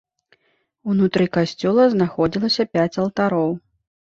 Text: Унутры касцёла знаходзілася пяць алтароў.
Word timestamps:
Унутры 0.93 1.27
касцёла 1.37 1.85
знаходзілася 1.93 2.67
пяць 2.73 2.89
алтароў. 3.05 3.55